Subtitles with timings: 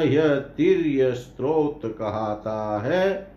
[0.09, 3.35] यह तिर्य स्रोत कहता है।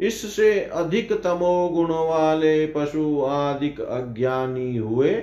[0.00, 5.22] इससे अधिक तमो गुण वाले पशु आदिक अज्ञानी हुए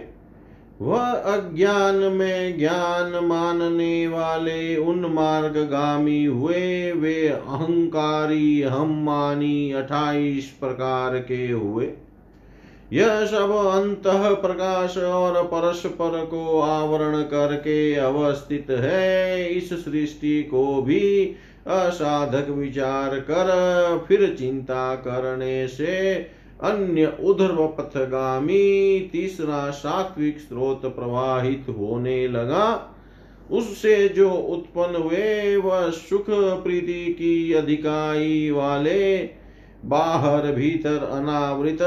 [0.81, 11.17] वह अज्ञान में ज्ञान मानने वाले उन मार्गगामी हुए, वे अहंकारी, हम मानी अठाईस प्रकार
[11.17, 11.89] के हुए।
[12.93, 14.03] यह सब अंत
[14.41, 21.35] प्रकाश और परस्पर को आवरण करके अवस्थित है। इस सृष्टि को भी
[21.67, 23.47] असाधक विचार कर,
[24.07, 26.15] फिर चिंता करने से
[26.65, 32.91] अन्य उध्रव पथगामी तीसरा सात्विक स्रोत प्रवाहित होने लगा।
[33.51, 39.29] उससे जो उत्पन्न हुए, वह सुख प्रीति की अधिकाई वाले,
[39.85, 41.81] बाहर भीतर अनावृत,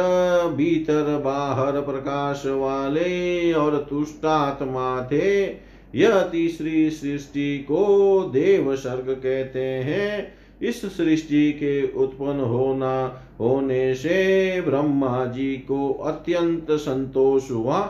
[0.54, 5.46] भीतर बाहर प्रकाश वाले और तुष्टात्मा थे।
[5.94, 14.60] यह तीसरी सृष्टि को देव सर्ग कहते हैं। इस सृष्टि के उत्पन्न होना, होने से
[14.60, 17.80] ब्रह्मा जी को अत्यंत संतोष हुआ।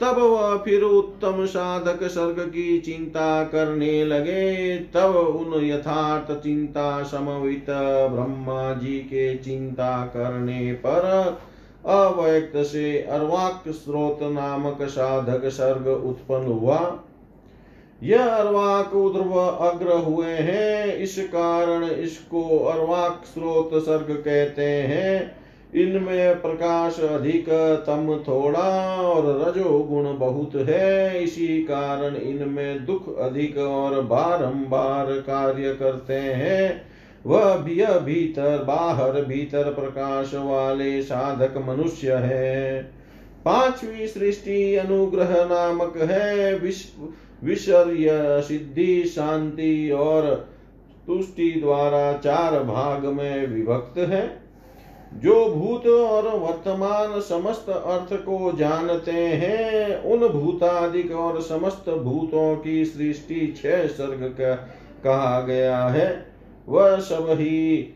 [0.00, 7.66] तब वह फिर उत्तम साधक सर्ग की चिंता करने लगे। तब उन यथार्थ चिंता समवित
[8.10, 11.38] ब्रह्मा जी के चिंता करने पर
[11.86, 17.04] अव्यक्त से अर्वाक स्रोत नामक साधक सर्ग उत्पन्न हुआ।
[18.02, 25.40] यह अर्वाक उद्रव अग्र हुए हैं। इस कारण इसको अर्वाक स्रोत सर्ग कहते हैं।
[25.74, 27.48] इनमें प्रकाश अधिक
[27.86, 35.74] तम थोड़ा और रजो गुण बहुत है। इसी कारण इनमें दुख अधिक और बारंबार कार्य
[35.74, 36.82] करते हैं।
[37.26, 42.82] वह भी भीतर, बाहर भीतर प्रकाश वाले साधक मनुष्य है।
[43.44, 47.08] पांचवी सृष्टि अनुग्रह नामक है। विश्व
[47.44, 48.08] विषर्य
[48.42, 50.48] सिद्धि, शांति और
[51.06, 54.40] तुष्टि द्वारा चार भाग में विभक्त है।
[55.14, 62.84] जो भूत और वर्तमान समस्त अर्थ को जानते हैं, उन भूतादिक और समस्त भूतों की
[62.84, 64.54] सृष्टि छह सर्ग का,
[65.04, 66.26] कहा गया है।
[66.68, 67.94] वह सब ही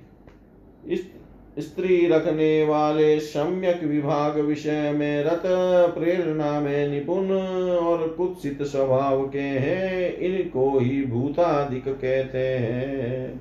[1.58, 5.42] स्त्री रखने वाले सम्यक विभाग विषय में रत
[5.98, 7.30] प्रेरणा में निपुण
[7.70, 13.40] और कुत्सित स्वभाव के हैं, इनको ही भूताधिक कहते हैं।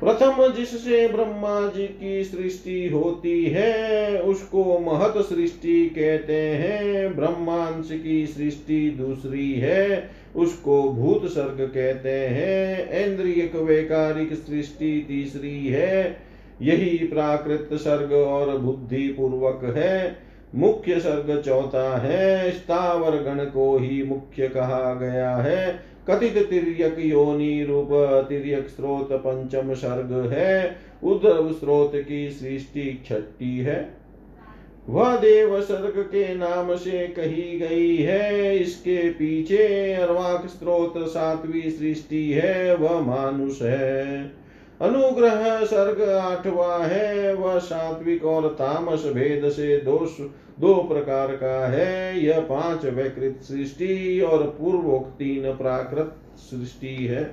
[0.00, 8.26] प्रथम जिससे ब्रह्मा जी की सृष्टि होती है, उसको महत सृष्टि कहते हैं। ब्रह्मांश की
[8.26, 16.26] सृष्टि दूसरी है, उसको भूत सर्ग कहते हैं। इंद्रिय वैकारिक सृष्टि तीसरी है
[16.62, 20.16] यही प्राकृत सर्ग और बुद्धि पूर्वक है।
[20.54, 27.64] मुख्य सर्ग चौथा है। स्थावर गण को ही मुख्य कहा गया है। कथित तिरक योनि
[27.64, 27.88] रूप
[28.28, 33.94] तिरक स्रोत पंचम सर्ग है। उद्धव स्रोत की सृष्टि छठी है।
[34.88, 42.32] वह देव सर्ग के नाम से कही गई है। इसके पीछे अर्वाक स्रोत सातवीं सृष्टि
[42.32, 44.32] है। वह मानुष है।
[44.80, 49.98] अनुग्रह सर्ग आठवा है, वह सात्विक और तामस भेद से दो
[50.60, 57.24] दो प्रकार का है। यह पाँच वैकृत सृष्टि और पूर्वोक्त तीन प्राकृत सृष्टि है।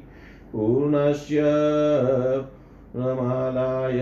[0.53, 1.41] पूर्णस्य
[2.93, 3.99] प्रमादाय